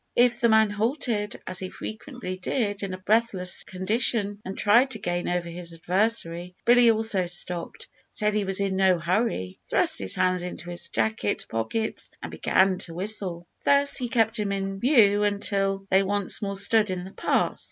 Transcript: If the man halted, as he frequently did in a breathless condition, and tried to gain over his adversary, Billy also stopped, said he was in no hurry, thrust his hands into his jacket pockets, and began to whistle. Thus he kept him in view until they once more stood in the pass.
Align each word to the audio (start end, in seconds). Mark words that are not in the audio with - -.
If 0.15 0.39
the 0.41 0.49
man 0.49 0.71
halted, 0.71 1.39
as 1.45 1.59
he 1.59 1.69
frequently 1.69 2.35
did 2.35 2.81
in 2.81 2.95
a 2.95 2.97
breathless 2.97 3.63
condition, 3.63 4.41
and 4.43 4.57
tried 4.57 4.89
to 4.91 4.97
gain 4.97 5.29
over 5.29 5.47
his 5.47 5.73
adversary, 5.73 6.55
Billy 6.65 6.89
also 6.89 7.27
stopped, 7.27 7.87
said 8.09 8.33
he 8.33 8.43
was 8.43 8.59
in 8.59 8.77
no 8.77 8.97
hurry, 8.97 9.59
thrust 9.67 9.99
his 9.99 10.15
hands 10.15 10.41
into 10.41 10.71
his 10.71 10.89
jacket 10.89 11.45
pockets, 11.47 12.09
and 12.19 12.31
began 12.31 12.79
to 12.79 12.95
whistle. 12.95 13.45
Thus 13.63 13.95
he 13.95 14.09
kept 14.09 14.39
him 14.39 14.51
in 14.51 14.79
view 14.79 15.21
until 15.21 15.85
they 15.91 16.01
once 16.01 16.41
more 16.41 16.57
stood 16.57 16.89
in 16.89 17.03
the 17.03 17.11
pass. 17.13 17.59